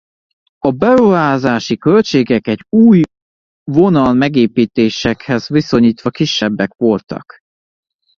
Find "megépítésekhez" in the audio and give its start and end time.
4.13-5.47